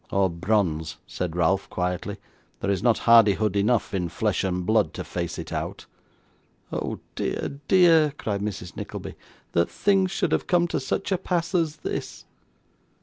[0.09, 2.17] 'Or bronze,' said Ralph, quietly;
[2.59, 5.85] 'there is not hardihood enough in flesh and blood to face it out.'
[6.73, 8.75] 'Oh dear, dear!' cried Mrs.
[8.75, 9.13] Nickleby,
[9.51, 12.25] 'that things should have come to such a pass as this!